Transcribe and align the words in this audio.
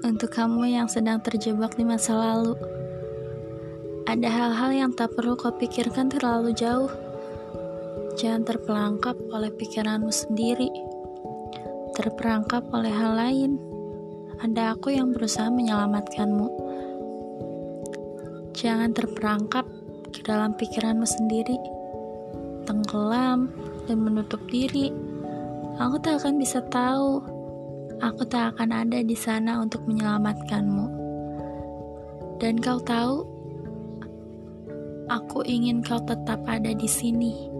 Untuk 0.00 0.32
kamu 0.32 0.80
yang 0.80 0.88
sedang 0.88 1.20
terjebak 1.20 1.76
di 1.76 1.84
masa 1.84 2.16
lalu, 2.16 2.56
ada 4.08 4.28
hal-hal 4.32 4.72
yang 4.72 4.92
tak 4.96 5.12
perlu 5.12 5.36
kau 5.36 5.52
pikirkan 5.52 6.08
terlalu 6.08 6.56
jauh. 6.56 6.88
Jangan 8.16 8.48
terperangkap 8.48 9.12
oleh 9.28 9.52
pikiranmu 9.52 10.08
sendiri, 10.08 10.72
terperangkap 12.00 12.64
oleh 12.72 12.88
hal 12.88 13.12
lain. 13.12 13.50
Ada 14.40 14.72
aku 14.72 14.96
yang 14.96 15.12
berusaha 15.12 15.52
menyelamatkanmu. 15.52 16.48
Jangan 18.56 18.96
terperangkap 18.96 19.68
ke 20.16 20.20
dalam 20.24 20.56
pikiranmu 20.56 21.04
sendiri, 21.04 21.60
tenggelam 22.64 23.52
dan 23.84 24.00
menutup 24.00 24.40
diri. 24.48 24.92
Aku 25.76 26.00
tak 26.00 26.24
akan 26.24 26.40
bisa 26.40 26.64
tahu. 26.72 27.39
Aku 28.00 28.24
tak 28.24 28.56
akan 28.56 28.72
ada 28.72 29.04
di 29.04 29.12
sana 29.12 29.60
untuk 29.60 29.84
menyelamatkanmu. 29.84 30.86
Dan 32.40 32.56
kau 32.56 32.80
tahu, 32.80 33.28
aku 35.12 35.44
ingin 35.44 35.84
kau 35.84 36.00
tetap 36.00 36.40
ada 36.48 36.72
di 36.72 36.88
sini 36.88 37.52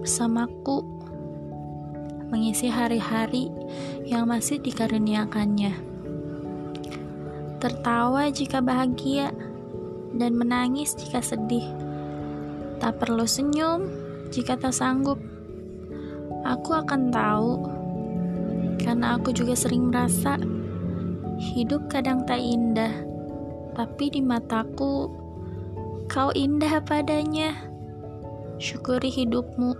bersamaku, 0.00 0.86
mengisi 2.30 2.70
hari-hari 2.70 3.50
yang 4.06 4.30
masih 4.30 4.62
dikaruniakannya. 4.62 5.74
Tertawa 7.58 8.30
jika 8.30 8.62
bahagia 8.62 9.34
dan 10.14 10.38
menangis 10.38 10.94
jika 10.94 11.20
sedih. 11.20 11.66
Tak 12.78 13.02
perlu 13.02 13.26
senyum 13.26 13.90
jika 14.30 14.54
tak 14.56 14.72
sanggup. 14.72 15.20
Aku 16.46 16.72
akan 16.72 17.12
tahu, 17.12 17.79
karena 18.80 19.20
aku 19.20 19.30
juga 19.36 19.52
sering 19.52 19.92
merasa 19.92 20.40
hidup 21.40 21.88
kadang 21.88 22.24
tak 22.24 22.40
indah, 22.40 22.92
tapi 23.76 24.12
di 24.12 24.20
mataku 24.20 25.08
kau 26.10 26.34
indah 26.34 26.82
padanya. 26.84 27.54
Syukuri 28.60 29.08
hidupmu. 29.08 29.72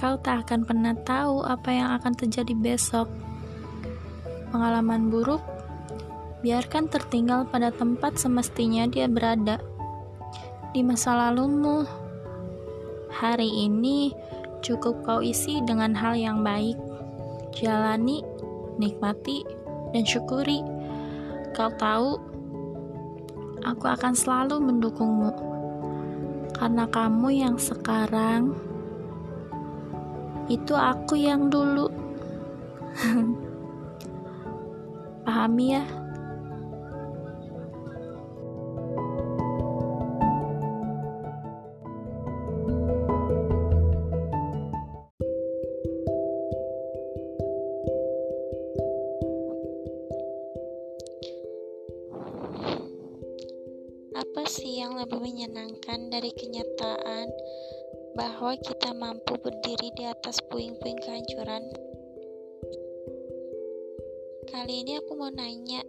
Kau 0.00 0.16
tak 0.20 0.48
akan 0.48 0.64
pernah 0.64 0.96
tahu 1.04 1.44
apa 1.44 1.68
yang 1.68 1.88
akan 2.00 2.16
terjadi 2.16 2.56
besok. 2.56 3.06
Pengalaman 4.48 5.12
buruk 5.12 5.44
biarkan 6.44 6.92
tertinggal 6.92 7.48
pada 7.48 7.72
tempat 7.72 8.20
semestinya 8.20 8.84
dia 8.84 9.08
berada. 9.08 9.60
Di 10.76 10.84
masa 10.84 11.16
lalumu, 11.16 11.88
hari 13.12 13.48
ini 13.48 14.12
cukup 14.60 15.04
kau 15.04 15.20
isi 15.24 15.64
dengan 15.64 15.96
hal 15.96 16.16
yang 16.16 16.44
baik. 16.44 16.93
Jalani, 17.54 18.20
nikmati, 18.76 19.46
dan 19.94 20.02
syukuri. 20.02 20.60
Kau 21.54 21.70
tahu, 21.78 22.18
aku 23.62 23.84
akan 23.86 24.12
selalu 24.12 24.58
mendukungmu. 24.58 25.30
Karena 26.54 26.86
kamu 26.90 27.28
yang 27.34 27.56
sekarang 27.58 28.54
itu 30.50 30.74
aku 30.76 31.16
yang 31.16 31.48
dulu. 31.48 31.88
Pahami 35.24 35.78
ya? 35.78 36.03
Sih 54.64 54.80
yang 54.80 54.96
lebih 54.96 55.20
menyenangkan 55.20 56.08
dari 56.08 56.32
kenyataan 56.32 57.28
bahwa 58.16 58.56
kita 58.56 58.96
mampu 58.96 59.36
berdiri 59.36 59.92
di 59.92 60.08
atas 60.08 60.40
puing-puing 60.48 60.96
kehancuran? 61.04 61.68
Kali 64.48 64.80
ini 64.80 64.96
aku 64.96 65.20
mau 65.20 65.28
nanya, 65.28 65.84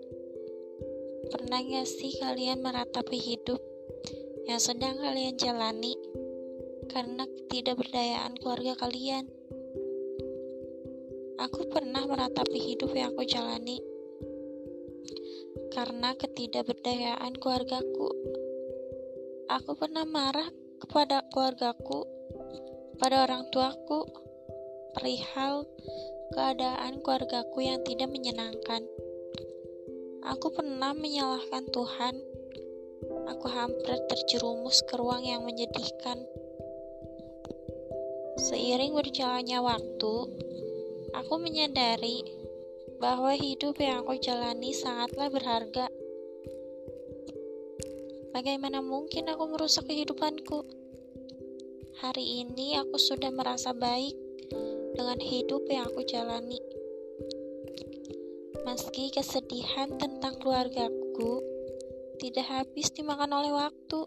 pernah 1.32 1.64
gak 1.64 1.88
sih 1.88 2.20
kalian 2.20 2.60
meratapi 2.60 3.16
hidup 3.16 3.64
yang 4.44 4.60
sedang 4.60 5.00
kalian 5.00 5.40
jalani 5.40 5.96
karena 6.92 7.24
ketidakberdayaan 7.32 8.36
keluarga 8.44 8.76
kalian? 8.76 9.24
Aku 11.48 11.64
pernah 11.72 12.04
meratapi 12.04 12.60
hidup 12.60 12.92
yang 12.92 13.16
aku 13.16 13.24
jalani 13.24 13.80
karena 15.72 16.12
ketidakberdayaan 16.20 17.40
keluargaku. 17.40 18.36
Aku 19.46 19.78
pernah 19.78 20.02
marah 20.10 20.50
kepada 20.82 21.22
keluargaku, 21.30 22.02
pada 22.98 23.30
orang 23.30 23.46
tuaku, 23.54 24.10
perihal 24.98 25.70
keadaan 26.34 26.98
keluargaku 27.06 27.62
yang 27.62 27.78
tidak 27.86 28.10
menyenangkan. 28.10 28.82
Aku 30.26 30.50
pernah 30.50 30.98
menyalahkan 30.98 31.70
Tuhan. 31.70 32.16
Aku 33.30 33.46
hampir 33.46 34.02
terjerumus 34.10 34.82
ke 34.82 34.98
ruang 34.98 35.22
yang 35.22 35.46
menyedihkan. 35.46 36.26
Seiring 38.42 38.98
berjalannya 38.98 39.62
waktu, 39.62 40.16
aku 41.14 41.34
menyadari 41.38 42.26
bahwa 42.98 43.38
hidup 43.38 43.78
yang 43.78 44.02
aku 44.02 44.18
jalani 44.18 44.74
sangatlah 44.74 45.30
berharga. 45.30 45.86
Bagaimana 48.36 48.84
mungkin 48.84 49.32
aku 49.32 49.48
merusak 49.48 49.88
kehidupanku? 49.88 50.68
Hari 52.04 52.44
ini 52.44 52.76
aku 52.76 53.00
sudah 53.00 53.32
merasa 53.32 53.72
baik 53.72 54.12
dengan 54.92 55.24
hidup 55.24 55.64
yang 55.72 55.88
aku 55.88 56.04
jalani. 56.04 56.60
Meski 58.68 59.08
kesedihan 59.16 59.96
tentang 59.96 60.36
keluargaku 60.44 61.40
tidak 62.20 62.44
habis 62.52 62.92
dimakan 62.92 63.40
oleh 63.40 63.56
waktu, 63.56 64.04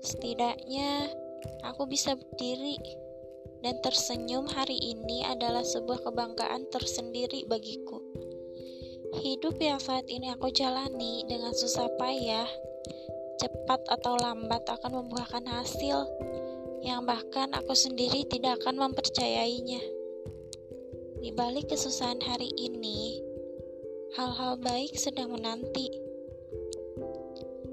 setidaknya 0.00 1.12
aku 1.68 1.84
bisa 1.92 2.16
berdiri 2.16 2.80
dan 3.60 3.76
tersenyum 3.84 4.48
hari 4.48 4.80
ini 4.80 5.28
adalah 5.28 5.60
sebuah 5.60 6.08
kebanggaan 6.08 6.72
tersendiri 6.72 7.44
bagiku. 7.44 8.00
Hidup 9.20 9.60
yang 9.60 9.76
saat 9.76 10.08
ini 10.08 10.32
aku 10.32 10.48
jalani 10.56 11.28
dengan 11.28 11.52
susah 11.52 11.84
payah, 12.00 12.48
cepat 13.40 13.80
atau 13.88 14.20
lambat 14.20 14.60
akan 14.68 15.00
membuahkan 15.00 15.48
hasil 15.48 16.04
yang 16.84 17.08
bahkan 17.08 17.48
aku 17.56 17.72
sendiri 17.72 18.28
tidak 18.28 18.60
akan 18.60 18.76
mempercayainya. 18.84 19.80
Di 21.24 21.32
balik 21.32 21.72
kesusahan 21.72 22.20
hari 22.20 22.52
ini, 22.52 23.20
hal-hal 24.12 24.60
baik 24.60 24.92
sedang 24.92 25.32
menanti. 25.32 25.88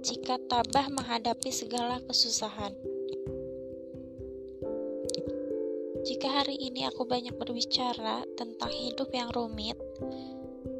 Jika 0.07 0.39
tabah 0.47 0.87
menghadapi 0.87 1.51
segala 1.51 1.99
kesusahan. 2.07 2.71
Jika 6.07 6.31
hari 6.31 6.55
ini 6.55 6.87
aku 6.87 7.03
banyak 7.03 7.35
berbicara 7.35 8.23
tentang 8.39 8.71
hidup 8.71 9.11
yang 9.11 9.27
rumit, 9.35 9.75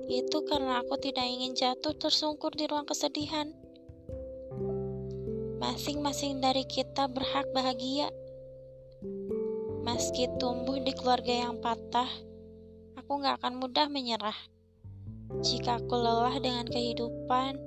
itu 0.08 0.38
karena 0.48 0.80
aku 0.80 0.96
tidak 1.04 1.28
ingin 1.28 1.52
jatuh 1.52 1.92
tersungkur 2.00 2.56
di 2.56 2.64
ruang 2.64 2.88
kesedihan. 2.88 3.67
Masing-masing 5.68 6.40
dari 6.40 6.64
kita 6.64 7.12
berhak 7.12 7.44
bahagia. 7.52 8.08
Meski 9.84 10.32
tumbuh 10.40 10.80
di 10.80 10.96
keluarga 10.96 11.44
yang 11.44 11.60
patah, 11.60 12.08
aku 12.96 13.20
gak 13.20 13.44
akan 13.44 13.60
mudah 13.60 13.92
menyerah. 13.92 14.40
Jika 15.44 15.84
aku 15.84 16.00
lelah 16.00 16.40
dengan 16.40 16.64
kehidupan, 16.72 17.60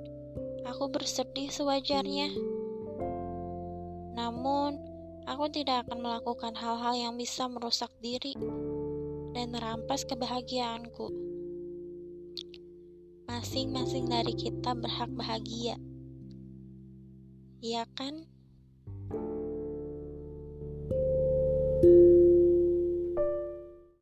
aku 0.64 0.88
bersedih 0.88 1.52
sewajarnya. 1.52 2.32
Namun, 4.17 4.81
Aku 5.31 5.46
tidak 5.46 5.87
akan 5.87 6.03
melakukan 6.03 6.58
hal-hal 6.58 6.94
yang 6.96 7.14
bisa 7.14 7.46
merusak 7.46 7.87
diri 8.03 8.35
dan 9.31 9.55
merampas 9.55 10.03
kebahagiaanku. 10.03 11.06
Masing-masing 13.31 14.11
dari 14.11 14.35
kita 14.35 14.75
berhak 14.75 15.06
bahagia. 15.14 15.79
Iya 17.60 17.84
kan? 17.96 18.14